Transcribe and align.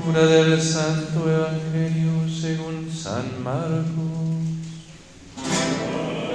Lectura 0.00 0.26
del 0.26 0.62
Santo 0.62 1.30
Evangelio 1.30 2.26
según 2.26 2.90
San 2.90 3.42
Marcos. 3.44 3.84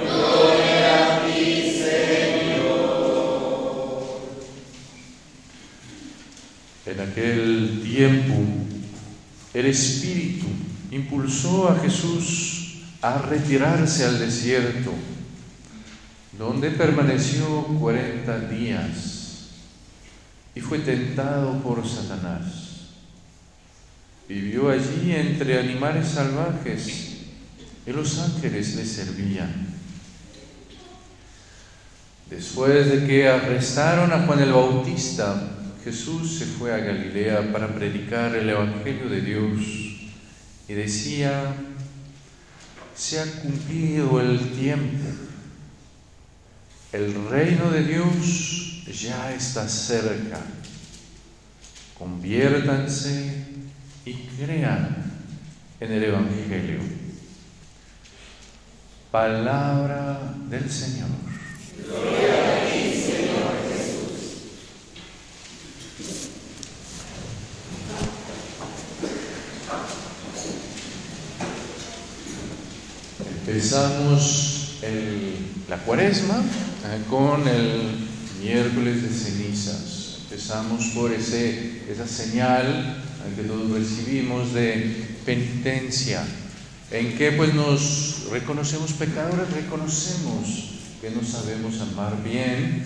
Gloria 0.04 1.16
a 1.16 1.26
ti, 1.26 1.72
Señor. 1.72 3.08
En 6.86 7.00
aquel 7.00 7.82
tiempo, 7.82 8.34
el 9.52 9.66
Espíritu 9.66 10.46
impulsó 10.92 11.68
a 11.68 11.80
Jesús 11.80 12.84
a 13.02 13.18
retirarse 13.18 14.04
al 14.04 14.20
desierto, 14.20 14.92
donde 16.38 16.70
permaneció 16.70 17.64
cuarenta 17.80 18.38
días 18.38 19.48
y 20.54 20.60
fue 20.60 20.78
tentado 20.78 21.60
por 21.64 21.84
Satanás. 21.84 22.65
Vivió 24.28 24.70
allí 24.70 25.12
entre 25.14 25.58
animales 25.58 26.08
salvajes 26.08 27.16
y 27.86 27.92
los 27.92 28.18
ángeles 28.18 28.74
le 28.74 28.84
servían. 28.84 29.66
Después 32.28 32.90
de 32.90 33.06
que 33.06 33.28
arrestaron 33.28 34.12
a 34.12 34.26
Juan 34.26 34.40
el 34.40 34.52
Bautista, 34.52 35.52
Jesús 35.84 36.38
se 36.38 36.46
fue 36.46 36.74
a 36.74 36.78
Galilea 36.78 37.52
para 37.52 37.72
predicar 37.72 38.34
el 38.34 38.48
Evangelio 38.48 39.08
de 39.08 39.20
Dios 39.20 39.60
y 40.68 40.74
decía, 40.74 41.54
se 42.96 43.20
ha 43.20 43.40
cumplido 43.40 44.20
el 44.20 44.40
tiempo, 44.50 45.06
el 46.92 47.28
reino 47.28 47.70
de 47.70 47.84
Dios 47.84 48.82
ya 49.00 49.32
está 49.32 49.68
cerca. 49.68 50.40
Conviértanse 51.96 53.45
y 54.06 54.14
crean 54.38 54.96
en 55.80 55.92
el 55.92 56.04
Evangelio. 56.04 56.78
Palabra 59.10 60.34
del 60.48 60.70
Señor. 60.70 61.08
Gloria 61.84 62.34
a 62.34 62.70
ti, 62.70 62.92
Señor 62.94 63.52
Jesús. 63.68 64.28
Empezamos 73.40 74.76
la 75.68 75.78
cuaresma 75.78 76.44
eh, 76.84 77.02
con 77.10 77.48
el 77.48 78.06
miércoles 78.40 79.02
de 79.02 79.08
cenizas. 79.08 80.18
Empezamos 80.22 80.92
por 80.94 81.12
ese, 81.12 81.82
esa 81.90 82.06
señal 82.06 83.02
que 83.34 83.42
todos 83.42 83.70
recibimos 83.70 84.52
de 84.52 85.06
penitencia, 85.24 86.24
en 86.90 87.16
que 87.16 87.32
pues 87.32 87.54
nos 87.54 88.28
reconocemos 88.30 88.92
pecadores, 88.92 89.50
reconocemos 89.50 90.70
que 91.00 91.10
no 91.10 91.22
sabemos 91.24 91.80
amar 91.80 92.22
bien 92.22 92.84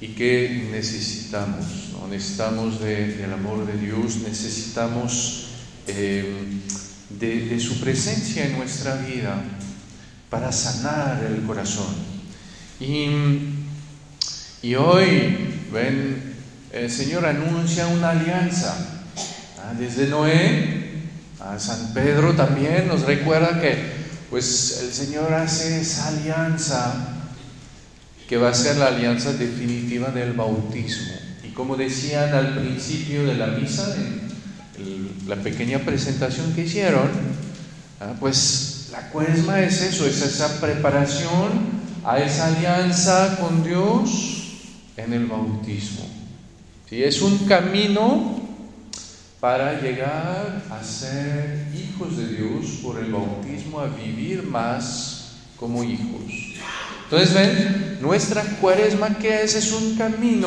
y 0.00 0.08
que 0.08 0.68
necesitamos, 0.70 1.64
necesitamos 2.10 2.80
del 2.80 3.32
amor 3.32 3.66
de 3.66 3.78
Dios, 3.78 4.16
necesitamos 4.16 5.46
eh, 5.86 6.60
de, 7.18 7.58
su 7.60 7.80
presencia 7.80 8.46
en 8.46 8.58
nuestra 8.58 8.96
vida 8.96 9.42
para 10.30 10.52
sanar 10.52 11.24
el 11.24 11.42
corazón. 11.42 11.94
Y 12.80 13.08
y 14.62 14.76
hoy, 14.76 15.36
el 16.72 16.88
Señor 16.88 17.26
anuncia 17.26 17.88
una 17.88 18.10
alianza. 18.10 19.01
Desde 19.78 20.06
Noé 20.06 20.82
a 21.40 21.58
San 21.58 21.92
Pedro 21.94 22.34
también 22.34 22.88
nos 22.88 23.02
recuerda 23.02 23.60
que 23.60 24.02
pues 24.30 24.80
el 24.82 24.92
Señor 24.92 25.32
hace 25.34 25.80
esa 25.80 26.08
alianza 26.08 26.94
que 28.28 28.36
va 28.36 28.50
a 28.50 28.54
ser 28.54 28.76
la 28.76 28.88
alianza 28.88 29.32
definitiva 29.32 30.08
del 30.08 30.32
bautismo. 30.32 31.12
Y 31.44 31.48
como 31.48 31.76
decían 31.76 32.32
al 32.34 32.58
principio 32.58 33.26
de 33.26 33.34
la 33.34 33.48
misa, 33.48 33.94
en 34.78 35.10
la 35.28 35.36
pequeña 35.36 35.80
presentación 35.80 36.52
que 36.54 36.62
hicieron, 36.62 37.10
ah, 38.00 38.14
pues 38.18 38.88
la 38.92 39.08
cuaresma 39.10 39.60
es 39.60 39.82
eso, 39.82 40.06
es 40.06 40.22
esa 40.22 40.60
preparación 40.60 41.82
a 42.04 42.18
esa 42.18 42.48
alianza 42.48 43.36
con 43.40 43.62
Dios 43.64 44.10
en 44.96 45.12
el 45.12 45.26
bautismo. 45.26 46.06
¿Sí? 46.88 47.02
Es 47.02 47.20
un 47.22 47.38
camino 47.46 48.41
para 49.42 49.80
llegar 49.80 50.62
a 50.70 50.84
ser 50.84 51.66
hijos 51.74 52.16
de 52.16 52.28
Dios 52.28 52.78
por 52.80 52.96
el 53.00 53.10
bautismo, 53.10 53.80
a 53.80 53.88
vivir 53.88 54.44
más 54.44 55.32
como 55.56 55.82
hijos. 55.82 56.22
Entonces, 57.02 57.34
ven, 57.34 57.98
nuestra 58.00 58.44
cuaresma, 58.60 59.18
¿qué 59.18 59.42
es? 59.42 59.56
Es 59.56 59.72
un 59.72 59.96
camino 59.96 60.46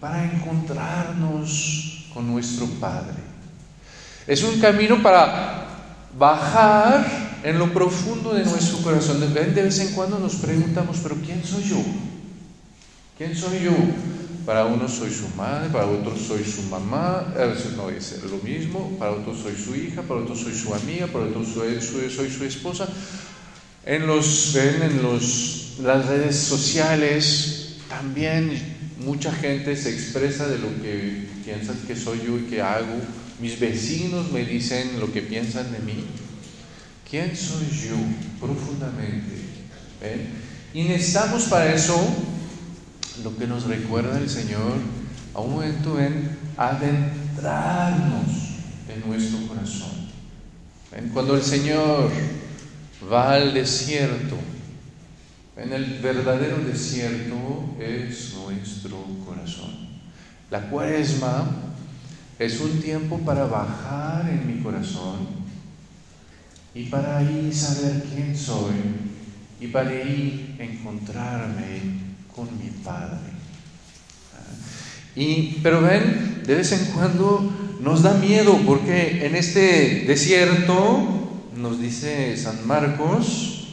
para 0.00 0.24
encontrarnos 0.24 2.06
con 2.14 2.26
nuestro 2.26 2.64
Padre. 2.80 3.18
Es 4.26 4.42
un 4.42 4.58
camino 4.58 5.02
para 5.02 5.66
bajar 6.18 7.04
en 7.44 7.58
lo 7.58 7.70
profundo 7.70 8.32
de 8.32 8.46
nuestro 8.46 8.78
corazón. 8.78 9.20
De 9.20 9.62
vez 9.62 9.78
en 9.80 9.92
cuando 9.92 10.18
nos 10.18 10.36
preguntamos, 10.36 11.00
pero 11.02 11.16
¿quién 11.16 11.44
soy 11.44 11.64
yo? 11.64 11.84
¿Quién 13.18 13.36
soy 13.36 13.60
yo? 13.62 13.72
Para 14.46 14.64
unos 14.64 14.92
soy 14.92 15.10
su 15.10 15.28
madre, 15.36 15.68
para 15.70 15.86
otros 15.86 16.20
soy 16.20 16.44
su 16.44 16.62
mamá, 16.70 17.34
a 17.36 17.46
no 17.76 17.90
es 17.90 18.22
lo 18.30 18.38
mismo, 18.38 18.96
para 18.96 19.10
otros 19.10 19.38
soy 19.40 19.56
su 19.56 19.74
hija, 19.74 20.02
para 20.02 20.20
otros 20.20 20.38
soy 20.38 20.54
su 20.54 20.72
amiga, 20.72 21.08
para 21.08 21.24
otros 21.24 21.48
soy, 21.48 22.30
su 22.30 22.44
esposa. 22.44 22.88
En, 23.84 24.06
los, 24.06 24.54
en 24.54 25.02
los, 25.02 25.78
las 25.82 26.06
redes 26.06 26.36
sociales 26.36 27.78
también 27.88 28.56
mucha 29.04 29.32
gente 29.32 29.76
se 29.76 29.90
expresa 29.92 30.46
de 30.46 30.58
lo 30.58 30.68
que 30.80 31.26
piensan 31.44 31.76
que 31.84 31.96
soy 31.96 32.20
yo 32.24 32.38
y 32.38 32.42
que 32.42 32.62
hago. 32.62 33.00
Mis 33.40 33.58
vecinos 33.58 34.30
me 34.30 34.44
dicen 34.44 35.00
lo 35.00 35.12
que 35.12 35.22
piensan 35.22 35.72
de 35.72 35.80
mí. 35.80 36.04
¿Quién 37.10 37.36
soy 37.36 37.66
yo 37.68 37.96
profundamente? 38.40 39.34
Y 40.72 40.84
necesitamos 40.84 41.44
para 41.44 41.74
eso 41.74 41.96
lo 43.22 43.36
que 43.36 43.46
nos 43.46 43.64
recuerda 43.64 44.18
el 44.18 44.28
Señor 44.28 44.74
a 45.34 45.40
un 45.40 45.52
momento 45.52 46.00
en 46.00 46.36
adentrarnos 46.56 48.26
en 48.88 49.08
nuestro 49.08 49.46
corazón. 49.46 50.06
Cuando 51.12 51.36
el 51.36 51.42
Señor 51.42 52.10
va 53.12 53.34
al 53.34 53.52
desierto, 53.52 54.36
en 55.56 55.72
el 55.72 55.98
verdadero 56.00 56.58
desierto 56.58 57.74
es 57.78 58.34
nuestro 58.34 59.02
corazón. 59.24 59.74
La 60.50 60.68
cuaresma 60.70 61.50
es 62.38 62.60
un 62.60 62.80
tiempo 62.80 63.18
para 63.18 63.46
bajar 63.46 64.28
en 64.28 64.46
mi 64.46 64.62
corazón 64.62 65.26
y 66.74 66.84
para 66.84 67.18
ahí 67.18 67.50
saber 67.52 68.04
quién 68.12 68.36
soy 68.36 68.74
y 69.60 69.68
para 69.68 69.90
ahí 69.90 70.56
encontrarme 70.58 72.05
con 72.36 72.46
mi 72.58 72.70
Padre. 72.84 73.16
Y, 75.16 75.58
pero 75.62 75.80
ven, 75.80 76.42
de 76.46 76.54
vez 76.54 76.70
en 76.72 76.92
cuando 76.92 77.50
nos 77.80 78.02
da 78.02 78.14
miedo 78.14 78.60
porque 78.66 79.26
en 79.26 79.34
este 79.34 80.04
desierto, 80.06 81.48
nos 81.56 81.80
dice 81.80 82.36
San 82.36 82.66
Marcos, 82.66 83.68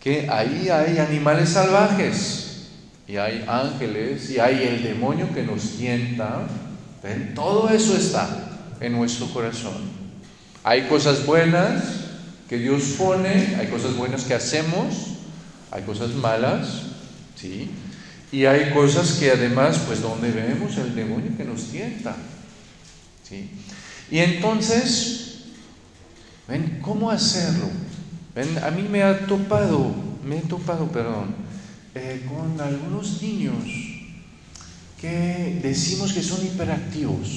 que 0.00 0.28
ahí 0.28 0.68
hay 0.68 0.98
animales 0.98 1.50
salvajes 1.50 2.68
y 3.06 3.16
hay 3.16 3.44
ángeles 3.46 4.28
y 4.30 4.40
hay 4.40 4.64
el 4.64 4.82
demonio 4.82 5.32
que 5.32 5.44
nos 5.44 5.76
tienta. 5.76 6.46
¿Ven? 7.02 7.34
Todo 7.34 7.68
eso 7.68 7.96
está 7.96 8.28
en 8.80 8.92
nuestro 8.92 9.26
corazón. 9.28 9.74
Hay 10.64 10.88
cosas 10.88 11.24
buenas 11.24 11.84
que 12.48 12.58
Dios 12.58 12.82
pone, 12.98 13.56
hay 13.58 13.68
cosas 13.68 13.96
buenas 13.96 14.24
que 14.24 14.34
hacemos, 14.34 14.94
hay 15.70 15.82
cosas 15.82 16.10
malas, 16.14 16.82
¿sí? 17.36 17.70
Y 18.34 18.46
hay 18.46 18.72
cosas 18.72 19.12
que 19.12 19.30
además, 19.30 19.82
pues 19.86 20.02
donde 20.02 20.32
vemos 20.32 20.76
el 20.78 20.92
demonio 20.96 21.30
que 21.36 21.44
nos 21.44 21.68
tienta. 21.70 22.16
¿sí? 23.22 23.48
Y 24.10 24.18
entonces, 24.18 25.44
¿ven 26.48 26.80
cómo 26.82 27.12
hacerlo? 27.12 27.68
¿Ven? 28.34 28.58
A 28.58 28.72
mí 28.72 28.88
me 28.90 29.04
ha 29.04 29.24
topado, 29.28 29.94
me 30.24 30.38
he 30.38 30.40
topado, 30.40 30.90
perdón, 30.90 31.36
eh, 31.94 32.26
con 32.28 32.60
algunos 32.60 33.22
niños 33.22 33.54
que 35.00 35.60
decimos 35.62 36.12
que 36.12 36.20
son 36.24 36.44
hiperactivos. 36.44 37.28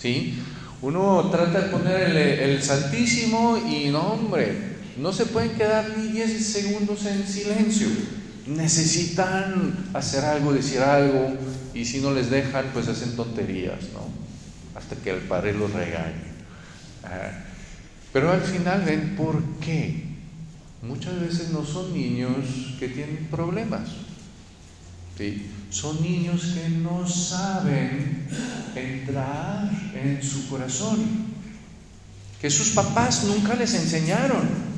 ¿sí? 0.00 0.38
Uno 0.80 1.28
trata 1.30 1.60
de 1.60 1.68
poner 1.68 2.00
el, 2.04 2.16
el 2.16 2.62
Santísimo 2.62 3.58
y 3.58 3.90
no, 3.90 4.14
hombre, 4.14 4.78
no 4.96 5.12
se 5.12 5.26
pueden 5.26 5.50
quedar 5.58 5.94
ni 5.98 6.08
10 6.10 6.46
segundos 6.46 7.04
en 7.04 7.28
silencio 7.28 8.19
necesitan 8.46 9.90
hacer 9.94 10.24
algo, 10.24 10.52
decir 10.52 10.80
algo, 10.80 11.36
y 11.74 11.84
si 11.84 12.00
no 12.00 12.12
les 12.12 12.30
dejan, 12.30 12.66
pues 12.72 12.88
hacen 12.88 13.16
tonterías, 13.16 13.80
¿no? 13.94 14.20
hasta 14.74 14.96
que 14.96 15.10
el 15.10 15.20
padre 15.20 15.52
lo 15.52 15.68
regañe. 15.68 16.30
Ah, 17.04 17.30
pero 18.12 18.32
al 18.32 18.40
final 18.40 18.82
ven 18.84 19.14
por 19.16 19.42
qué. 19.60 20.08
Muchas 20.82 21.20
veces 21.20 21.50
no 21.50 21.64
son 21.64 21.92
niños 21.92 22.76
que 22.78 22.88
tienen 22.88 23.28
problemas. 23.30 23.88
¿sí? 25.18 25.50
Son 25.70 26.00
niños 26.02 26.54
que 26.54 26.68
no 26.70 27.06
saben 27.06 28.26
entrar 28.74 29.70
en 29.94 30.22
su 30.22 30.48
corazón. 30.48 31.30
Que 32.40 32.50
sus 32.50 32.70
papás 32.70 33.24
nunca 33.24 33.54
les 33.54 33.74
enseñaron 33.74 34.69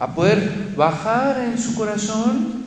a 0.00 0.14
poder 0.14 0.72
bajar 0.76 1.38
en 1.44 1.58
su 1.58 1.76
corazón 1.76 2.64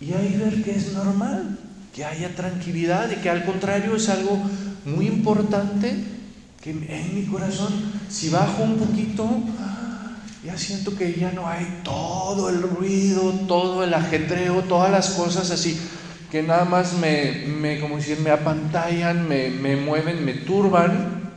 y 0.00 0.12
ahí 0.12 0.36
ver 0.36 0.62
que 0.62 0.72
es 0.72 0.92
normal, 0.92 1.56
que 1.94 2.04
haya 2.04 2.34
tranquilidad 2.34 3.10
y 3.10 3.22
que 3.22 3.30
al 3.30 3.44
contrario 3.44 3.96
es 3.96 4.08
algo 4.10 4.38
muy 4.84 5.06
importante 5.06 5.94
que 6.60 6.70
en 6.70 7.14
mi 7.14 7.24
corazón, 7.26 7.72
si 8.10 8.28
bajo 8.28 8.64
un 8.64 8.76
poquito, 8.76 9.26
ya 10.44 10.58
siento 10.58 10.96
que 10.96 11.14
ya 11.14 11.32
no 11.32 11.46
hay 11.48 11.80
todo 11.84 12.50
el 12.50 12.60
ruido, 12.60 13.30
todo 13.46 13.84
el 13.84 13.94
ajetreo, 13.94 14.62
todas 14.62 14.90
las 14.90 15.10
cosas 15.10 15.50
así 15.50 15.78
que 16.34 16.42
nada 16.42 16.64
más 16.64 16.94
me, 16.94 17.44
me 17.46 17.78
como 17.78 17.96
decir, 17.96 18.18
me 18.18 18.30
apantallan, 18.30 19.28
me, 19.28 19.50
me 19.50 19.76
mueven, 19.76 20.24
me 20.24 20.32
turban, 20.32 21.30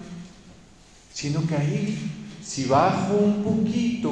sino 1.13 1.45
que 1.45 1.55
ahí, 1.55 2.11
si 2.43 2.65
bajo 2.65 3.13
un 3.13 3.43
poquito, 3.43 4.11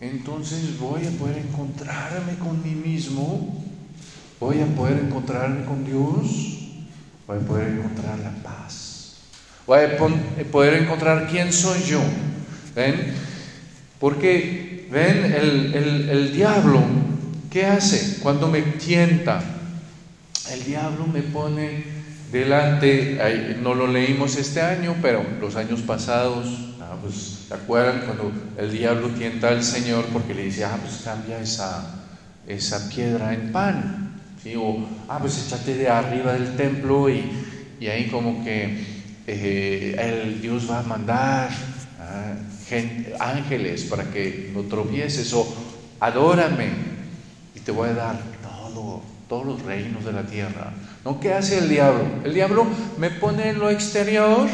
entonces 0.00 0.78
voy 0.78 1.06
a 1.06 1.10
poder 1.10 1.38
encontrarme 1.38 2.34
con 2.38 2.62
mí 2.62 2.70
mismo, 2.70 3.64
voy 4.38 4.60
a 4.60 4.66
poder 4.66 5.00
encontrarme 5.04 5.64
con 5.64 5.84
Dios, 5.84 6.58
voy 7.26 7.38
a 7.38 7.40
poder 7.40 7.68
encontrar 7.68 8.18
la 8.20 8.30
paz, 8.42 9.16
voy 9.66 9.80
a 9.80 9.96
poder 10.50 10.82
encontrar 10.82 11.28
quién 11.28 11.52
soy 11.52 11.82
yo. 11.82 12.00
¿Ven? 12.76 13.12
Porque, 13.98 14.86
ven, 14.90 15.24
el, 15.24 15.74
el, 15.74 16.08
el 16.10 16.32
diablo, 16.32 16.80
¿qué 17.50 17.66
hace 17.66 18.20
cuando 18.20 18.46
me 18.48 18.62
tienta? 18.62 19.42
El 20.52 20.64
diablo 20.64 21.06
me 21.06 21.22
pone 21.22 21.84
delante, 22.30 23.56
no 23.60 23.74
lo 23.74 23.86
leímos 23.86 24.36
este 24.36 24.60
año, 24.60 24.96
pero 25.02 25.24
los 25.40 25.56
años 25.56 25.80
pasados, 25.82 26.67
pues, 27.08 27.46
¿se 27.48 27.54
acuerdan 27.54 28.02
cuando 28.04 28.32
el 28.58 28.70
diablo 28.70 29.08
tienta 29.08 29.48
al 29.48 29.64
Señor 29.64 30.04
porque 30.12 30.34
le 30.34 30.44
dice, 30.44 30.64
ah, 30.64 30.78
pues 30.80 31.00
cambia 31.02 31.40
esa, 31.40 32.04
esa 32.46 32.88
piedra 32.90 33.32
en 33.32 33.50
pan? 33.50 34.20
¿Sí? 34.42 34.54
O, 34.56 34.86
ah, 35.08 35.18
pues 35.18 35.46
échate 35.46 35.74
de 35.74 35.88
arriba 35.88 36.34
del 36.34 36.54
templo 36.56 37.08
y, 37.08 37.32
y 37.80 37.86
ahí 37.86 38.08
como 38.08 38.44
que 38.44 38.84
eh, 39.26 39.96
el 39.98 40.40
Dios 40.40 40.70
va 40.70 40.80
a 40.80 40.82
mandar 40.82 41.50
ah, 41.98 42.34
ángeles 43.20 43.84
para 43.84 44.04
que 44.04 44.50
no 44.54 44.62
tropieces, 44.62 45.32
o 45.32 45.46
adórame 46.00 46.68
y 47.54 47.60
te 47.60 47.72
voy 47.72 47.88
a 47.88 47.94
dar 47.94 48.20
todo, 48.42 49.02
todos 49.28 49.46
los 49.46 49.62
reinos 49.62 50.04
de 50.04 50.12
la 50.12 50.24
tierra. 50.24 50.72
¿No? 51.04 51.18
¿Qué 51.20 51.32
hace 51.32 51.58
el 51.58 51.70
diablo? 51.70 52.04
El 52.24 52.34
diablo 52.34 52.66
me 52.98 53.10
pone 53.10 53.48
en 53.48 53.58
lo 53.58 53.70
exterior 53.70 54.46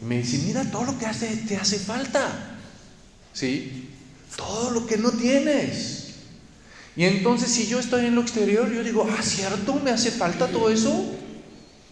me 0.00 0.18
dice, 0.18 0.38
mira 0.46 0.64
todo 0.70 0.84
lo 0.84 0.98
que 0.98 1.06
hace, 1.06 1.26
te 1.36 1.56
hace 1.56 1.78
falta. 1.78 2.56
¿Sí? 3.32 3.88
Todo 4.36 4.70
lo 4.70 4.86
que 4.86 4.96
no 4.96 5.10
tienes. 5.12 6.14
Y 6.96 7.04
entonces 7.04 7.50
si 7.50 7.66
yo 7.66 7.78
estoy 7.78 8.06
en 8.06 8.14
lo 8.14 8.22
exterior, 8.22 8.70
yo 8.72 8.82
digo, 8.82 9.08
ah, 9.10 9.22
cierto, 9.22 9.74
me 9.74 9.90
hace 9.90 10.10
falta 10.10 10.48
todo 10.48 10.70
eso. 10.70 11.14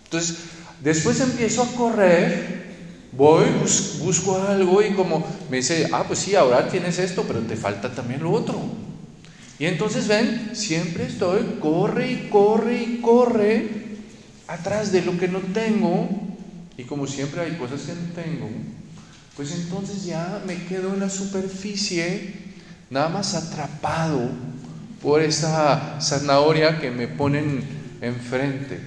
Entonces, 0.04 0.36
después 0.82 1.20
empiezo 1.20 1.62
a 1.62 1.72
correr, 1.72 2.66
voy, 3.12 3.46
busco 4.00 4.42
algo 4.42 4.82
y 4.82 4.94
como 4.94 5.26
me 5.50 5.58
dice, 5.58 5.88
ah, 5.92 6.04
pues 6.06 6.20
sí, 6.20 6.34
ahora 6.34 6.68
tienes 6.68 6.98
esto, 6.98 7.24
pero 7.26 7.40
te 7.40 7.56
falta 7.56 7.94
también 7.94 8.22
lo 8.22 8.32
otro. 8.32 8.60
Y 9.58 9.66
entonces 9.66 10.08
ven, 10.08 10.50
siempre 10.54 11.06
estoy, 11.06 11.58
corre 11.60 12.12
y 12.12 12.28
corre 12.30 12.82
y 12.82 13.00
corre 13.00 13.68
atrás 14.46 14.92
de 14.92 15.02
lo 15.02 15.18
que 15.18 15.28
no 15.28 15.40
tengo. 15.40 16.27
Y 16.78 16.84
como 16.84 17.08
siempre 17.08 17.40
hay 17.40 17.56
cosas 17.56 17.82
que 17.82 17.92
no 17.92 18.14
tengo, 18.14 18.48
pues 19.36 19.52
entonces 19.52 20.04
ya 20.04 20.42
me 20.46 20.64
quedo 20.66 20.94
en 20.94 21.00
la 21.00 21.10
superficie, 21.10 22.34
nada 22.88 23.08
más 23.08 23.34
atrapado 23.34 24.30
por 25.02 25.20
esa 25.20 26.00
zanahoria 26.00 26.80
que 26.80 26.92
me 26.92 27.08
ponen 27.08 27.64
enfrente. 28.00 28.80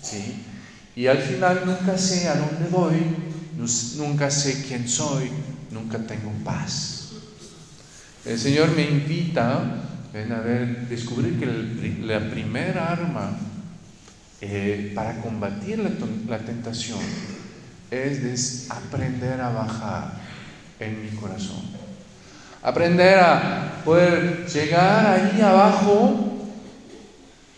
¿sí? 0.00 0.42
Y 0.96 1.06
al 1.06 1.18
final 1.18 1.64
nunca 1.66 1.98
sé 1.98 2.28
a 2.28 2.34
dónde 2.34 2.70
voy, 2.70 2.96
nunca 3.98 4.30
sé 4.30 4.64
quién 4.66 4.88
soy, 4.88 5.30
nunca 5.70 5.98
tengo 5.98 6.32
paz. 6.44 7.10
El 8.24 8.38
Señor 8.38 8.74
me 8.74 8.88
invita 8.88 9.52
a 10.14 10.88
descubrir 10.88 11.38
que 11.38 11.46
la 12.06 12.30
primera 12.30 12.90
arma 12.90 13.38
eh, 14.40 14.92
para 14.94 15.20
combatir 15.20 15.78
la, 15.80 16.38
tentación 16.38 17.00
es 17.90 18.70
aprender 18.70 19.40
a 19.40 19.50
bajar 19.50 20.12
en 20.78 21.02
mi 21.02 21.10
corazón. 21.10 21.62
Aprender 22.62 23.18
a 23.18 23.82
poder 23.84 24.46
llegar 24.46 25.06
ahí 25.06 25.40
abajo 25.40 26.28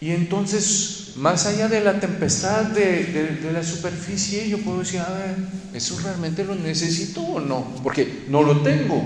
y 0.00 0.12
entonces, 0.12 1.12
más 1.16 1.44
allá 1.44 1.68
de 1.68 1.82
la 1.82 2.00
tempestad 2.00 2.64
de, 2.64 3.38
la 3.52 3.62
superficie, 3.62 4.48
yo 4.48 4.58
puedo 4.58 4.78
decir, 4.78 5.00
a 5.00 5.10
ver, 5.10 5.36
¿eso 5.74 5.98
realmente 6.02 6.42
lo 6.42 6.54
necesito 6.54 7.20
o 7.20 7.40
no? 7.40 7.74
Porque 7.82 8.24
no 8.28 8.42
lo 8.42 8.62
tengo. 8.62 9.02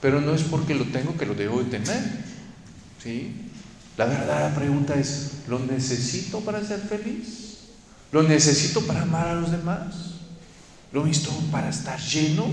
Pero 0.00 0.20
no 0.20 0.34
es 0.34 0.42
porque 0.42 0.74
lo 0.74 0.86
tengo 0.86 1.16
que 1.16 1.26
lo 1.26 1.34
debo 1.34 1.62
de 1.62 1.78
tener. 1.78 2.02
¿sí? 3.00 3.49
La 4.00 4.06
verdadera 4.06 4.54
pregunta 4.54 4.94
es, 4.94 5.42
¿lo 5.46 5.58
necesito 5.58 6.40
para 6.40 6.64
ser 6.64 6.80
feliz? 6.80 7.58
¿Lo 8.12 8.22
necesito 8.22 8.80
para 8.86 9.02
amar 9.02 9.28
a 9.28 9.34
los 9.34 9.50
demás? 9.50 9.94
¿Lo 10.90 11.04
necesito 11.04 11.34
para 11.52 11.68
estar 11.68 12.00
lleno? 12.00 12.46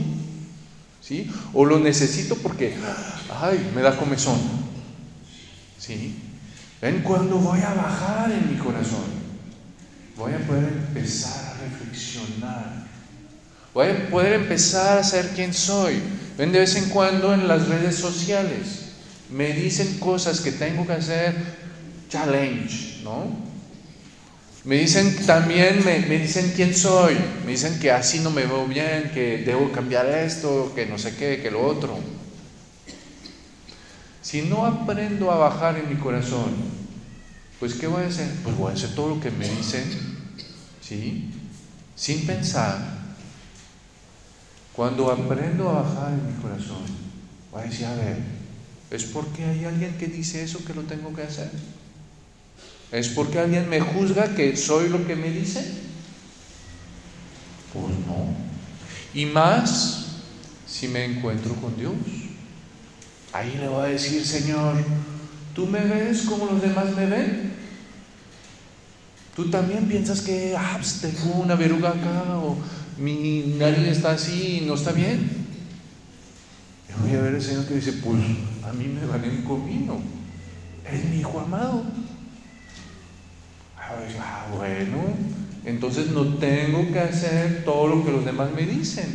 ¿Sí? 0.99 1.31
¿O 1.53 1.63
lo 1.63 1.79
necesito 1.79 2.35
porque, 2.35 2.75
ay, 3.41 3.71
me 3.73 3.81
da 3.81 3.95
comezón? 3.95 4.37
¿Sí? 5.79 6.17
¿Ven? 6.81 6.99
Cuando 7.01 7.37
voy 7.37 7.61
a 7.61 7.73
bajar 7.73 8.29
en 8.29 8.51
mi 8.51 8.57
corazón, 8.57 9.05
voy 10.17 10.33
a 10.33 10.39
poder 10.39 10.65
empezar 10.65 11.55
a 11.55 11.63
reflexionar. 11.63 12.87
Voy 13.73 13.87
a 13.87 14.09
poder 14.09 14.33
empezar 14.33 14.97
a 14.97 15.03
ser 15.05 15.29
quien 15.29 15.53
soy. 15.53 16.01
Ven 16.37 16.51
de 16.51 16.59
vez 16.59 16.75
en 16.75 16.89
cuando 16.89 17.33
en 17.33 17.47
las 17.47 17.69
redes 17.69 17.95
sociales. 17.95 18.86
Me 19.29 19.53
dicen 19.53 19.99
cosas 19.99 20.39
que 20.41 20.51
tengo 20.51 20.85
que 20.85 20.93
hacer 20.93 21.35
challenge, 22.09 23.01
¿no? 23.03 23.25
Me 24.63 24.77
dicen 24.77 25.15
también, 25.25 25.83
me, 25.85 25.99
me, 25.99 26.19
dicen 26.19 26.51
quién 26.55 26.75
soy, 26.75 27.17
me 27.45 27.51
dicen 27.51 27.79
que 27.79 27.91
así 27.91 28.19
no 28.19 28.31
me 28.31 28.45
veo 28.45 28.65
bien, 28.65 29.11
que 29.13 29.37
debo 29.37 29.71
cambiar 29.71 30.05
esto, 30.07 30.73
que 30.75 30.85
no 30.85 30.97
sé 30.97 31.15
qué, 31.15 31.41
que 31.41 31.51
lo 31.51 31.65
otro. 31.65 31.97
Si 34.21 34.41
no 34.41 34.65
aprendo 34.65 35.31
a 35.31 35.37
bajar 35.37 35.77
en 35.77 35.89
mi 35.89 35.95
corazón, 35.95 36.53
pues 37.59 37.75
¿qué 37.75 37.87
voy 37.87 38.03
a 38.03 38.07
hacer? 38.07 38.29
Pues 38.43 38.57
voy 38.57 38.71
a 38.71 38.73
hacer 38.73 38.93
todo 38.93 39.15
lo 39.15 39.21
que 39.21 39.31
me 39.31 39.47
dicen, 39.47 39.83
¿sí? 40.81 41.29
Sin 41.95 42.25
pensar 42.25 42.77
cuando 44.77 45.11
aprendo 45.11 45.69
a 45.69 45.81
bajar 45.81 46.13
en 46.13 46.27
mi 46.27 46.41
corazón, 46.41 46.83
voy 47.51 47.61
a 47.61 47.65
decir, 47.65 47.85
a 47.85 47.95
ver, 47.95 48.36
¿es 48.91 49.03
porque 49.05 49.43
hay 49.43 49.65
alguien 49.65 49.97
que 49.97 50.07
dice 50.07 50.43
eso 50.43 50.63
que 50.65 50.73
lo 50.73 50.83
tengo 50.83 51.13
que 51.13 51.23
hacer? 51.23 51.51
¿Es 52.91 53.09
porque 53.09 53.39
alguien 53.39 53.69
me 53.69 53.81
juzga 53.81 54.33
que 54.35 54.55
soy 54.55 54.89
lo 54.89 55.05
que 55.05 55.15
me 55.15 55.29
dice? 55.29 55.59
Pues 57.73 57.93
no. 58.07 58.33
Y 59.13 59.25
más 59.25 60.07
si 60.67 60.87
me 60.87 61.05
encuentro 61.05 61.53
con 61.55 61.75
Dios. 61.77 61.93
Ahí 63.33 63.57
le 63.59 63.67
voy 63.67 63.85
a 63.85 63.89
decir, 63.89 64.25
Señor, 64.25 64.75
¿tú 65.53 65.65
me 65.67 65.81
ves 65.81 66.21
como 66.21 66.45
los 66.45 66.61
demás 66.61 66.95
me 66.95 67.05
ven? 67.05 67.53
¿Tú 69.35 69.49
también 69.49 69.87
piensas 69.87 70.21
que 70.21 70.55
ah, 70.57 70.77
pues 70.79 70.99
tengo 71.01 71.35
una 71.35 71.55
verruga 71.55 71.89
acá 71.89 72.37
o 72.37 72.57
mi 72.97 73.55
nariz 73.57 73.87
está 73.87 74.11
así 74.11 74.59
y 74.61 74.65
no 74.65 74.73
está 74.73 74.91
bien. 74.91 75.29
Y 76.89 77.01
voy 77.01 77.15
a 77.15 77.21
ver 77.21 77.35
al 77.35 77.41
Señor 77.41 77.65
que 77.65 77.75
dice, 77.75 77.93
pues 77.93 78.19
a 78.67 78.73
mí 78.73 78.87
me 78.87 79.05
van 79.05 79.23
en 79.23 79.43
comino. 79.43 79.99
Es 80.91 81.05
mi 81.05 81.19
hijo 81.19 81.39
amado. 81.39 81.83
Ah, 83.79 84.47
bueno, 84.55 84.97
entonces 85.65 86.11
no 86.11 86.35
tengo 86.35 86.91
que 86.91 86.99
hacer 86.99 87.63
todo 87.63 87.87
lo 87.87 88.05
que 88.05 88.11
los 88.11 88.25
demás 88.25 88.49
me 88.53 88.63
dicen. 88.63 89.05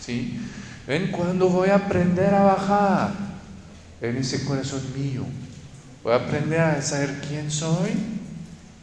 ¿Sí? 0.00 0.38
¿Ven? 0.86 1.10
Cuando 1.10 1.48
voy 1.48 1.68
a 1.70 1.76
aprender 1.76 2.32
a 2.32 2.42
bajar 2.42 3.12
en 4.00 4.16
ese 4.16 4.44
corazón 4.44 4.82
mío, 4.96 5.24
voy 6.02 6.12
a 6.12 6.16
aprender 6.16 6.60
a 6.60 6.82
saber 6.82 7.20
quién 7.28 7.50
soy, 7.50 7.90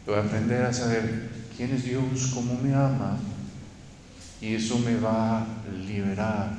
voy 0.06 0.16
a 0.16 0.20
aprender 0.20 0.64
a 0.64 0.72
saber 0.72 1.30
quién 1.56 1.74
es 1.74 1.84
Dios, 1.84 2.30
cómo 2.34 2.58
me 2.62 2.74
ama, 2.74 3.18
y 4.40 4.54
eso 4.54 4.78
me 4.78 4.96
va 4.96 5.40
a 5.40 5.46
liberar. 5.86 6.52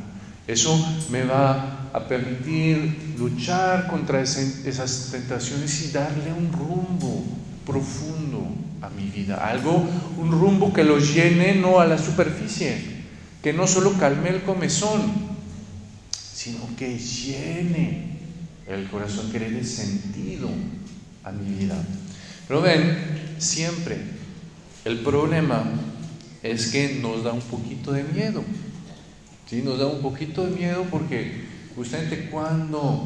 Eso 0.48 0.78
me 1.12 1.24
va 1.24 1.79
a 1.94 2.08
permitir 2.08 3.16
luchar 3.18 3.88
contra 3.88 4.22
esas 4.22 5.10
tentaciones 5.12 5.86
y 5.86 5.92
darle 5.92 6.32
un 6.34 6.52
rumbo 6.52 7.24
profundo 7.66 8.48
a 8.82 8.90
mi 8.90 9.10
vida. 9.10 9.36
Algo, 9.36 9.88
un 10.18 10.32
rumbo 10.32 10.74
que 10.74 10.84
lo 10.84 11.00
llene 11.00 11.56
no 11.56 11.80
a 11.80 11.86
la 11.86 11.98
superficie, 11.98 12.78
que 13.42 13.54
no 13.54 13.68
solo 13.68 13.94
calme 13.98 14.30
el 14.30 14.44
comezón, 14.44 15.02
sino 16.12 16.60
que 16.78 16.98
llene 16.98 18.18
el 18.68 18.88
corazón, 18.90 19.32
que 19.32 19.40
le 19.40 19.52
dé 19.52 19.64
sentido 19.64 20.50
a 21.24 21.32
mi 21.32 21.60
vida. 21.60 21.76
Pero 22.48 22.62
ven, 22.62 23.36
siempre 23.38 23.98
el 24.86 25.00
problema 25.00 25.64
es 26.42 26.68
que 26.68 27.00
nos 27.02 27.24
da 27.24 27.34
un 27.34 27.42
poquito 27.42 27.92
de 27.92 28.04
miedo. 28.04 28.44
¿sí? 29.50 29.62
Nos 29.64 29.80
da 29.80 29.88
un 29.88 30.02
poquito 30.02 30.46
de 30.46 30.52
miedo 30.52 30.86
porque 30.90 31.49
justamente 31.80 32.30
cuando 32.30 33.06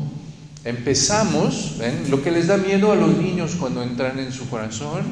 empezamos, 0.66 1.76
lo 2.10 2.24
que 2.24 2.32
les 2.32 2.48
da 2.48 2.58
miedo 2.58 2.92
a 2.92 2.96
los 2.96 3.16
niños 3.20 3.54
cuando 3.60 3.84
entran 3.84 4.18
en 4.18 4.32
su 4.32 4.50
corazón 4.50 5.04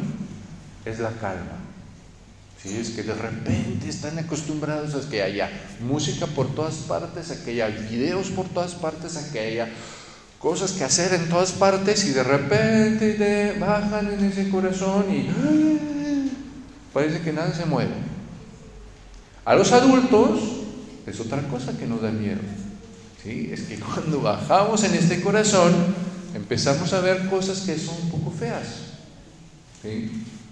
es 0.84 0.98
la 0.98 1.12
calma. 1.12 1.60
¿sí? 2.60 2.76
Es 2.76 2.90
que 2.90 3.04
de 3.04 3.14
repente 3.14 3.88
están 3.88 4.18
acostumbrados 4.18 4.96
a 4.96 5.08
que 5.08 5.22
haya 5.22 5.48
música 5.80 6.26
por 6.26 6.56
todas 6.56 6.74
partes, 6.74 7.30
a 7.30 7.46
que 7.46 7.52
haya 7.52 7.68
videos 7.68 8.30
por 8.30 8.48
todas 8.50 8.74
partes, 8.74 9.16
a 9.16 9.32
que 9.32 9.40
haya 9.40 9.70
cosas 10.40 10.72
que 10.72 10.84
hacer 10.84 11.14
en 11.14 11.30
todas 11.30 11.52
partes 11.52 12.04
y 12.06 12.14
de 12.14 12.24
repente 12.24 13.58
bajan 13.60 14.12
en 14.12 14.26
ese 14.26 14.50
corazón 14.50 15.06
y 15.14 15.30
parece 16.92 17.22
que 17.22 17.32
nada 17.32 17.54
se 17.54 17.68
mueve. 17.68 17.94
A 19.46 19.54
los 19.54 19.72
adultos 19.72 20.40
es 21.06 21.20
otra 21.20 21.48
cosa 21.48 21.78
que 21.78 21.86
nos 21.86 22.02
da 22.02 22.10
miedo. 22.10 22.40
¿Sí? 23.24 23.50
Es 23.52 23.62
que 23.62 23.78
cuando 23.78 24.22
bajamos 24.22 24.84
en 24.84 24.96
este 24.96 25.22
corazón 25.22 25.74
empezamos 26.34 26.92
a 26.94 27.02
ver 27.02 27.28
cosas 27.30 27.62
que 27.62 27.78
son 27.78 27.96
un 28.04 28.10
poco 28.10 28.32
feas. 28.32 28.92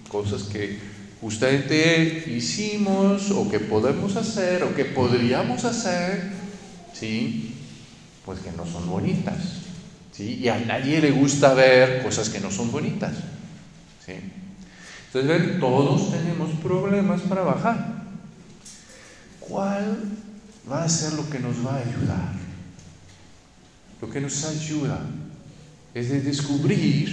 Cosas 0.08 0.44
que 0.44 0.78
justamente 1.20 2.24
hicimos 2.28 3.30
o 3.30 3.48
que 3.48 3.60
podemos 3.60 4.16
hacer 4.16 4.64
o 4.64 4.74
que 4.74 4.84
podríamos 4.84 5.64
hacer, 5.64 6.32
¿sí? 6.92 7.54
pues 8.24 8.40
que 8.40 8.52
no 8.52 8.66
son 8.66 8.88
bonitas. 8.88 9.36
¿sí? 10.12 10.40
Y 10.42 10.48
a 10.48 10.58
nadie 10.58 11.00
le 11.00 11.10
gusta 11.10 11.54
ver 11.54 12.02
cosas 12.02 12.28
que 12.28 12.40
no 12.40 12.50
son 12.50 12.72
bonitas. 12.72 13.14
¿sí? 14.04 14.14
Entonces, 15.12 15.58
todos 15.58 16.12
tenemos 16.12 16.50
problemas 16.62 17.20
para 17.22 17.42
bajar. 17.42 18.00
¿Cuál 19.40 19.98
va 20.70 20.84
a 20.84 20.88
ser 20.88 21.14
lo 21.14 21.28
que 21.28 21.40
nos 21.40 21.66
va 21.66 21.74
a 21.74 21.78
ayudar? 21.78 22.39
Lo 24.00 24.10
que 24.10 24.20
nos 24.20 24.44
ayuda 24.44 25.00
es 25.94 26.10
de 26.10 26.20
descubrir 26.20 27.08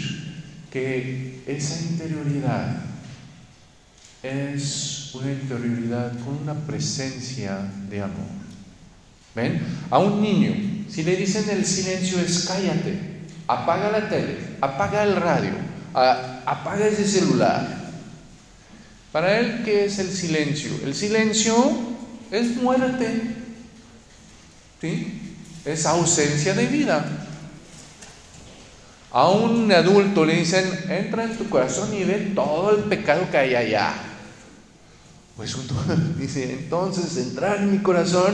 que 0.72 1.44
esa 1.46 1.82
interioridad 1.82 2.82
es 4.24 5.12
una 5.14 5.32
interioridad 5.32 6.14
con 6.20 6.38
una 6.38 6.54
presencia 6.54 7.60
de 7.90 8.02
amor. 8.02 8.28
¿Ven? 9.36 9.62
A 9.90 10.00
un 10.00 10.22
niño, 10.22 10.86
si 10.90 11.04
le 11.04 11.16
dicen 11.16 11.50
el 11.50 11.66
silencio 11.66 12.20
es 12.20 12.46
cállate, 12.48 12.98
apaga 13.48 13.92
la 13.92 14.10
tele, 14.10 14.38
apaga 14.62 15.04
el 15.04 15.16
radio, 15.16 15.54
apaga 15.94 16.88
ese 16.88 17.06
celular, 17.06 17.78
para 19.12 19.40
él, 19.40 19.64
¿qué 19.64 19.86
es 19.86 20.00
el 20.00 20.12
silencio? 20.12 20.72
El 20.84 20.94
silencio 20.94 21.56
es 22.30 22.56
muerte. 22.58 23.36
¿Sí? 24.82 25.17
Es 25.68 25.86
ausencia 25.86 26.54
de 26.54 26.66
vida. 26.66 27.06
A 29.12 29.28
un 29.28 29.70
adulto 29.70 30.24
le 30.24 30.36
dicen, 30.38 30.64
entra 30.88 31.26
en 31.26 31.38
tu 31.38 31.50
corazón 31.50 31.94
y 31.94 32.06
ve 32.06 32.32
todo 32.34 32.72
el 32.72 32.84
pecado 32.84 33.30
que 33.30 33.38
hay 33.38 33.54
allá. 33.54 33.94
Pues 35.36 35.58
dice, 36.18 36.54
entonces 36.54 37.18
entrar 37.18 37.58
en 37.58 37.70
mi 37.70 37.80
corazón, 37.80 38.34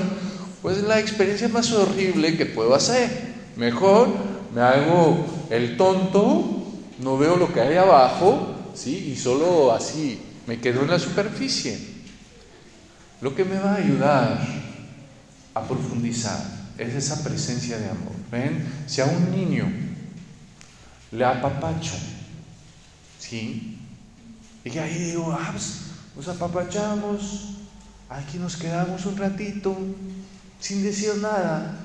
pues 0.61 0.77
es 0.77 0.83
la 0.83 0.99
experiencia 0.99 1.47
más 1.49 1.71
horrible 1.71 2.37
que 2.37 2.45
puedo 2.45 2.75
hacer. 2.75 3.09
Mejor 3.55 4.09
me 4.53 4.61
hago 4.61 5.25
el 5.49 5.75
tonto, 5.75 6.67
no 6.99 7.17
veo 7.17 7.35
lo 7.35 7.51
que 7.51 7.61
hay 7.61 7.77
abajo, 7.77 8.55
¿sí? 8.75 9.11
Y 9.11 9.15
solo 9.15 9.71
así 9.71 10.21
me 10.45 10.59
quedo 10.59 10.83
en 10.83 10.91
la 10.91 10.99
superficie. 10.99 11.79
Lo 13.21 13.33
que 13.33 13.43
me 13.43 13.57
va 13.57 13.73
a 13.73 13.77
ayudar 13.77 14.47
a 15.55 15.61
profundizar 15.63 16.62
es 16.77 16.93
esa 16.93 17.23
presencia 17.23 17.77
de 17.77 17.89
amor. 17.89 18.13
¿Ven? 18.31 18.65
Si 18.87 19.01
a 19.01 19.05
un 19.05 19.31
niño 19.31 19.71
le 21.11 21.25
apapacho, 21.25 21.93
¿sí? 23.19 23.77
Y 24.65 24.77
ahí 24.77 24.97
digo, 24.97 25.31
ah, 25.31 25.49
pues, 25.51 25.81
nos 26.15 26.27
apapachamos, 26.27 27.55
aquí 28.09 28.37
nos 28.37 28.55
quedamos 28.55 29.05
un 29.05 29.17
ratito, 29.17 29.77
sin 30.59 30.83
decir 30.83 31.15
nada. 31.21 31.79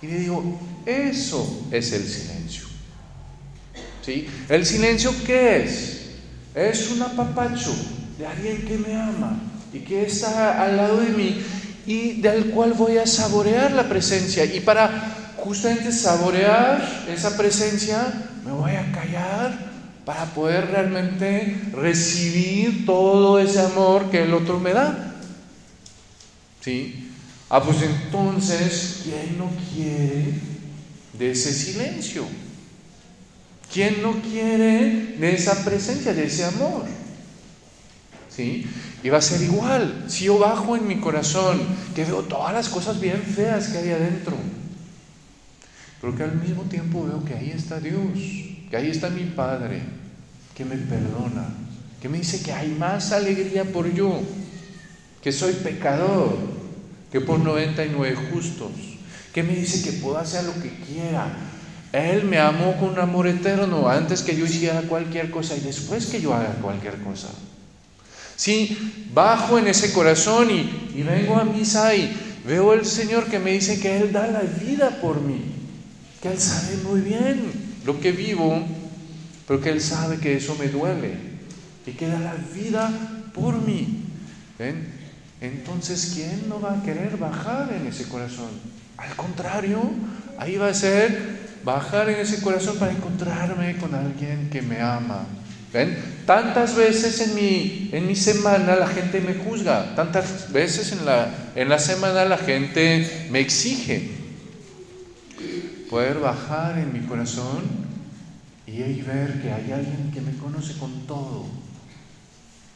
Y 0.00 0.06
le 0.06 0.18
digo, 0.20 0.60
eso 0.86 1.66
es 1.70 1.92
el 1.92 2.06
silencio. 2.06 2.66
¿Sí? 4.02 4.26
¿El 4.48 4.64
silencio 4.64 5.12
qué 5.26 5.64
es? 5.64 5.98
Es 6.54 6.90
un 6.90 7.02
apapacho 7.02 7.74
de 8.16 8.26
alguien 8.26 8.64
que 8.64 8.78
me 8.78 8.94
ama 8.96 9.38
y 9.72 9.80
que 9.80 10.06
está 10.06 10.62
al 10.62 10.76
lado 10.76 11.00
de 11.00 11.10
mí 11.10 11.42
y 11.88 12.20
del 12.20 12.50
cual 12.50 12.74
voy 12.74 12.98
a 12.98 13.06
saborear 13.06 13.72
la 13.72 13.88
presencia. 13.88 14.44
Y 14.44 14.60
para 14.60 15.32
justamente 15.38 15.90
saborear 15.90 17.06
esa 17.08 17.34
presencia, 17.34 18.28
me 18.44 18.52
voy 18.52 18.72
a 18.72 18.92
callar 18.92 19.58
para 20.04 20.26
poder 20.26 20.70
realmente 20.70 21.62
recibir 21.72 22.84
todo 22.84 23.38
ese 23.38 23.60
amor 23.60 24.10
que 24.10 24.24
el 24.24 24.34
otro 24.34 24.60
me 24.60 24.74
da. 24.74 25.14
¿Sí? 26.60 27.10
Ah, 27.48 27.62
pues 27.62 27.78
entonces, 27.80 29.00
¿quién 29.04 29.38
no 29.38 29.50
quiere 29.72 30.34
de 31.18 31.30
ese 31.30 31.54
silencio? 31.54 32.26
¿Quién 33.72 34.02
no 34.02 34.20
quiere 34.20 35.16
de 35.18 35.34
esa 35.34 35.64
presencia, 35.64 36.12
de 36.12 36.26
ese 36.26 36.44
amor? 36.44 36.84
¿Sí? 38.38 38.64
Y 39.02 39.08
va 39.08 39.18
a 39.18 39.20
ser 39.20 39.42
igual. 39.42 40.04
Si 40.06 40.26
yo 40.26 40.38
bajo 40.38 40.76
en 40.76 40.86
mi 40.86 41.00
corazón, 41.00 41.60
que 41.92 42.04
veo 42.04 42.22
todas 42.22 42.54
las 42.54 42.68
cosas 42.68 43.00
bien 43.00 43.20
feas 43.20 43.66
que 43.66 43.78
hay 43.78 43.90
adentro, 43.90 44.36
pero 46.00 46.14
que 46.14 46.22
al 46.22 46.36
mismo 46.36 46.62
tiempo 46.62 47.04
veo 47.04 47.24
que 47.24 47.34
ahí 47.34 47.50
está 47.50 47.80
Dios, 47.80 48.16
que 48.70 48.76
ahí 48.76 48.90
está 48.90 49.10
mi 49.10 49.24
Padre, 49.24 49.82
que 50.54 50.64
me 50.64 50.76
perdona, 50.76 51.48
que 52.00 52.08
me 52.08 52.18
dice 52.18 52.40
que 52.40 52.52
hay 52.52 52.68
más 52.68 53.10
alegría 53.10 53.64
por 53.64 53.92
yo, 53.92 54.20
que 55.20 55.32
soy 55.32 55.54
pecador, 55.54 56.38
que 57.10 57.20
por 57.20 57.40
99 57.40 58.30
justos, 58.32 58.70
que 59.34 59.42
me 59.42 59.56
dice 59.56 59.82
que 59.82 59.96
puedo 59.96 60.16
hacer 60.16 60.44
lo 60.44 60.54
que 60.62 60.70
quiera, 60.86 61.26
él 61.92 62.22
me 62.22 62.38
amó 62.38 62.76
con 62.76 62.90
un 62.90 63.00
amor 63.00 63.26
eterno 63.26 63.88
antes 63.88 64.22
que 64.22 64.36
yo 64.36 64.44
hiciera 64.44 64.82
cualquier 64.82 65.28
cosa 65.32 65.56
y 65.56 65.60
después 65.60 66.06
que 66.06 66.20
yo 66.20 66.32
haga 66.32 66.52
cualquier 66.62 66.98
cosa. 66.98 67.30
Si 68.38 69.08
bajo 69.12 69.58
en 69.58 69.66
ese 69.66 69.92
corazón 69.92 70.48
y, 70.52 70.92
y 70.94 71.02
vengo 71.02 71.36
a 71.36 71.44
misa 71.44 71.92
y 71.96 72.16
veo 72.46 72.70
al 72.70 72.86
Señor 72.86 73.24
que 73.24 73.40
me 73.40 73.50
dice 73.50 73.80
que 73.80 73.96
Él 73.96 74.12
da 74.12 74.28
la 74.28 74.42
vida 74.42 75.00
por 75.02 75.20
mí, 75.20 75.42
que 76.22 76.28
Él 76.28 76.38
sabe 76.38 76.76
muy 76.84 77.00
bien 77.00 77.42
lo 77.84 78.00
que 78.00 78.12
vivo, 78.12 78.64
pero 79.48 79.60
que 79.60 79.70
Él 79.70 79.80
sabe 79.80 80.18
que 80.18 80.36
eso 80.36 80.54
me 80.56 80.68
duele 80.68 81.14
y 81.84 81.90
que 81.90 82.06
da 82.06 82.20
la 82.20 82.34
vida 82.54 82.92
por 83.34 83.60
mí. 83.60 84.04
¿Ven? 84.56 84.86
Entonces, 85.40 86.12
¿quién 86.14 86.48
no 86.48 86.60
va 86.60 86.78
a 86.78 86.82
querer 86.84 87.16
bajar 87.16 87.72
en 87.72 87.88
ese 87.88 88.04
corazón? 88.08 88.50
Al 88.96 89.16
contrario, 89.16 89.80
ahí 90.38 90.56
va 90.56 90.68
a 90.68 90.74
ser 90.74 91.38
bajar 91.64 92.08
en 92.08 92.20
ese 92.20 92.40
corazón 92.40 92.76
para 92.78 92.92
encontrarme 92.92 93.76
con 93.78 93.94
alguien 93.96 94.48
que 94.48 94.62
me 94.62 94.80
ama. 94.80 95.26
¿Ven? 95.72 95.96
Tantas 96.24 96.74
veces 96.74 97.20
en 97.20 97.34
mi, 97.34 97.90
en 97.92 98.06
mi 98.06 98.16
semana 98.16 98.76
la 98.76 98.86
gente 98.86 99.20
me 99.20 99.34
juzga, 99.34 99.94
tantas 99.94 100.52
veces 100.52 100.92
en 100.92 101.04
la, 101.04 101.52
en 101.54 101.68
la 101.68 101.78
semana 101.78 102.24
la 102.24 102.38
gente 102.38 103.28
me 103.30 103.40
exige. 103.40 104.10
Poder 105.90 106.18
bajar 106.18 106.78
en 106.78 106.92
mi 106.92 107.00
corazón 107.00 107.62
y 108.66 108.82
ahí 108.82 109.02
ver 109.02 109.40
que 109.40 109.52
hay 109.52 109.72
alguien 109.72 110.10
que 110.12 110.20
me 110.20 110.36
conoce 110.36 110.76
con 110.78 111.06
todo 111.06 111.46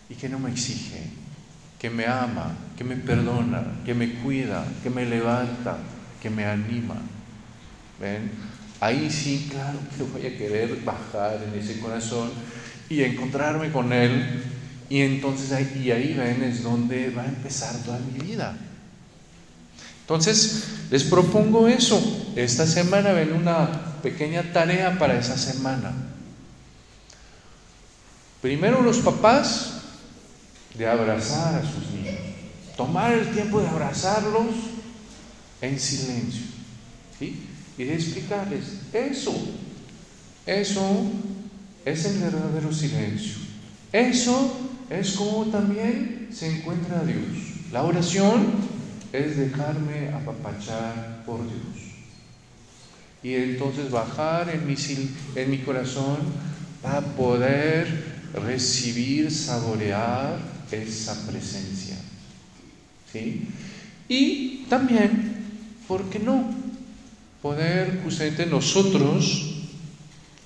y 0.08 0.14
que 0.14 0.28
no 0.28 0.38
me 0.38 0.50
exige, 0.50 1.04
que 1.78 1.90
me 1.90 2.06
ama, 2.06 2.54
que 2.76 2.84
me 2.84 2.96
perdona, 2.96 3.62
que 3.84 3.94
me 3.94 4.14
cuida, 4.14 4.64
que 4.82 4.90
me 4.90 5.04
levanta, 5.04 5.78
que 6.22 6.30
me 6.30 6.44
anima. 6.46 6.96
¿Ven? 8.00 8.30
Ahí 8.80 9.10
sí, 9.10 9.48
claro 9.50 9.78
que 9.96 10.02
voy 10.02 10.26
a 10.26 10.36
querer 10.36 10.82
bajar 10.82 11.38
en 11.46 11.58
ese 11.58 11.78
corazón 11.78 12.30
y 12.92 13.04
encontrarme 13.04 13.72
con 13.72 13.92
Él 13.92 14.42
Y 14.88 15.00
entonces 15.00 15.52
ahí, 15.52 15.82
y 15.84 15.90
ahí 15.90 16.14
ven 16.14 16.42
es 16.42 16.62
donde 16.62 17.10
va 17.10 17.22
a 17.22 17.26
empezar 17.26 17.74
toda 17.82 17.98
mi 17.98 18.18
vida. 18.18 18.54
Entonces, 20.02 20.64
les 20.90 21.04
propongo 21.04 21.66
eso. 21.66 22.32
Esta 22.36 22.66
semana 22.66 23.12
ven 23.12 23.32
una 23.32 24.00
pequeña 24.02 24.52
tarea 24.52 24.98
para 24.98 25.18
esa 25.18 25.38
semana. 25.38 25.92
Primero 28.42 28.82
los 28.82 28.98
papás 28.98 29.82
de 30.74 30.86
abrazar 30.86 31.54
a 31.54 31.62
sus 31.62 31.90
niños. 31.92 32.20
Tomar 32.76 33.12
el 33.12 33.30
tiempo 33.32 33.60
de 33.60 33.68
abrazarlos 33.68 34.48
en 35.62 35.78
silencio. 35.78 36.42
¿sí? 37.18 37.46
Y 37.78 37.84
de 37.84 37.94
explicarles, 37.94 38.80
eso, 38.92 39.32
eso 40.44 41.10
es 41.84 42.04
el 42.04 42.18
verdadero 42.18 42.72
silencio. 42.72 43.38
Eso 43.92 44.70
es 44.88 45.12
como 45.12 45.46
también 45.46 46.28
se 46.32 46.58
encuentra 46.58 47.04
Dios. 47.04 47.70
La 47.72 47.82
oración 47.82 48.46
es 49.12 49.36
dejarme 49.36 50.08
apapachar 50.08 51.22
por 51.26 51.40
Dios. 51.42 51.92
Y 53.22 53.34
entonces 53.34 53.90
bajar 53.90 54.50
en 54.50 54.66
mi, 54.66 54.74
en 55.36 55.50
mi 55.50 55.58
corazón 55.58 56.18
para 56.82 57.00
poder 57.00 58.12
recibir, 58.34 59.30
saborear 59.30 60.38
esa 60.70 61.26
presencia. 61.26 61.96
¿Sí? 63.12 63.48
Y 64.08 64.64
también, 64.68 65.36
¿por 65.86 66.08
qué 66.10 66.18
no? 66.18 66.52
Poder 67.40 68.00
justamente 68.02 68.46
nosotros 68.46 69.64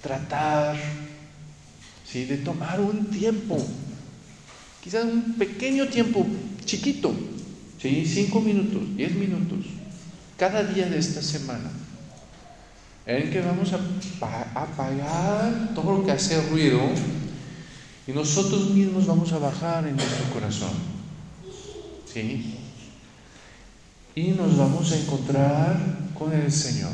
tratar 0.02 0.76
¿sí? 2.10 2.24
de 2.24 2.38
tomar 2.38 2.80
un 2.80 3.06
tiempo, 3.06 3.58
quizás 4.82 5.04
un 5.04 5.34
pequeño 5.34 5.88
tiempo 5.88 6.26
chiquito, 6.64 7.14
¿sí? 7.80 8.04
cinco 8.06 8.40
minutos, 8.40 8.82
diez 8.96 9.14
minutos, 9.14 9.66
cada 10.36 10.62
día 10.62 10.86
de 10.86 10.98
esta 10.98 11.22
semana, 11.22 11.70
en 13.06 13.30
que 13.30 13.40
vamos 13.40 13.72
a 13.72 13.80
apagar 14.54 15.74
todo 15.74 15.98
lo 15.98 16.04
que 16.04 16.12
hace 16.12 16.40
ruido 16.50 16.80
y 18.06 18.12
nosotros 18.12 18.70
mismos 18.70 19.06
vamos 19.06 19.32
a 19.32 19.38
bajar 19.38 19.86
en 19.86 19.96
nuestro 19.96 20.30
corazón. 20.32 20.70
¿Sí? 22.12 22.54
Y 24.14 24.28
nos 24.28 24.56
vamos 24.56 24.92
a 24.92 24.96
encontrar 24.96 25.98
con 26.14 26.32
el 26.32 26.50
Señor. 26.50 26.92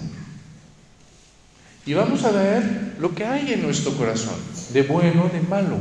Y 1.85 1.95
vamos 1.95 2.25
a 2.25 2.31
ver 2.31 2.97
lo 3.01 3.15
que 3.15 3.25
hay 3.25 3.53
en 3.53 3.63
nuestro 3.63 3.97
corazón, 3.97 4.37
de 4.73 4.83
bueno, 4.83 5.29
de 5.33 5.41
malo. 5.41 5.79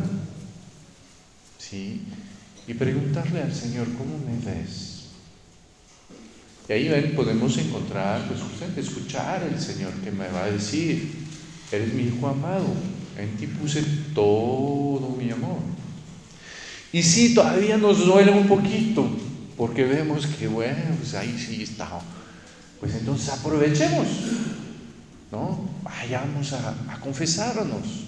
¿Sí? 1.58 2.02
Y 2.68 2.74
preguntarle 2.74 3.42
al 3.42 3.54
Señor, 3.54 3.88
¿cómo 3.98 4.18
me 4.18 4.38
ves? 4.46 4.92
Y 6.70 6.74
ahí 6.74 7.14
podemos 7.16 7.58
encontrar, 7.58 8.26
pues 8.28 8.40
escuchar 8.78 9.44
al 9.44 9.60
Señor 9.60 9.92
que 10.04 10.10
me 10.10 10.30
va 10.30 10.46
a 10.46 10.52
decir, 10.52 11.12
eres 11.70 11.94
mi 11.94 12.04
hijo 12.04 12.28
amado, 12.28 12.68
en 13.18 13.36
ti 13.36 13.48
puse 13.48 13.84
todo 14.16 15.16
mi 15.18 15.30
amor. 15.32 15.60
Y 16.94 17.04
si 17.04 17.34
todavía 17.34 17.78
nos 17.78 18.06
duele 18.06 18.32
un 18.32 18.48
poquito, 18.48 19.06
porque 19.58 19.84
vemos 19.84 20.26
que, 20.26 20.48
bueno, 20.48 20.96
pues 20.98 21.14
ahí 21.14 21.38
sí 21.38 21.64
está. 21.64 21.90
Pues 22.80 22.96
entonces 22.96 23.30
aprovechemos, 23.30 24.08
¿no? 25.32 25.70
Vayamos 25.84 26.54
a, 26.54 26.76
a 26.90 27.00
confesarnos, 27.00 28.06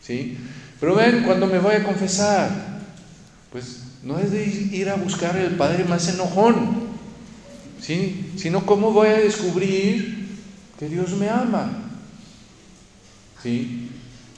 ¿sí? 0.00 0.38
Pero 0.78 0.94
ven, 0.94 1.22
cuando 1.24 1.46
me 1.46 1.58
voy 1.58 1.74
a 1.74 1.84
confesar, 1.84 2.80
pues 3.50 3.82
no 4.02 4.18
es 4.18 4.30
de 4.30 4.44
ir 4.44 4.88
a 4.88 4.96
buscar 4.96 5.36
el 5.36 5.56
padre 5.56 5.84
más 5.84 6.08
enojón, 6.08 6.88
¿sí? 7.80 8.32
Sino 8.36 8.64
cómo 8.64 8.92
voy 8.92 9.08
a 9.08 9.18
descubrir 9.18 10.28
que 10.78 10.88
Dios 10.88 11.10
me 11.12 11.28
ama, 11.28 11.70
¿sí? 13.42 13.90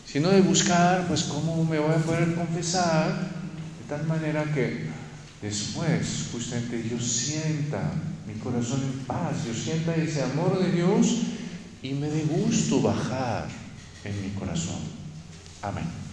Sino 0.07 0.31
de 0.31 0.43
buscar, 0.43 1.07
pues, 1.09 1.25
cómo 1.25 1.65
me 1.65 1.79
voy 1.79 1.95
a 1.95 1.99
poder 1.99 2.35
confesar 2.35 3.09
de 3.09 3.89
tal 3.89 4.07
manera 4.07 4.45
que 4.55 4.87
después, 5.43 6.29
justamente, 6.33 6.87
yo 6.89 6.99
sienta 6.99 7.93
mi 8.27 8.35
corazón 8.41 8.83
en 8.83 8.99
paz, 9.07 9.45
yo 9.47 9.55
sienta 9.55 9.95
ese 9.97 10.23
amor 10.23 10.63
de 10.63 10.73
Dios 10.73 11.34
y 11.85 11.93
me 11.93 12.09
dé 12.09 12.25
gusto 12.25 12.81
bajar 12.81 13.47
en 14.05 14.23
mi 14.23 14.31
corazón. 14.31 14.81
Amén. 15.61 16.04